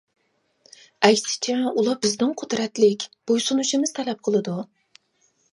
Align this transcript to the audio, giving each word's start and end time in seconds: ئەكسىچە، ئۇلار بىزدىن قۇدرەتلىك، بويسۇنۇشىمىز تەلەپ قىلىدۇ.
ئەكسىچە، 1.09 1.57
ئۇلار 1.81 1.99
بىزدىن 2.05 2.33
قۇدرەتلىك، 2.41 3.07
بويسۇنۇشىمىز 3.33 3.95
تەلەپ 3.99 4.29
قىلىدۇ. 4.31 4.57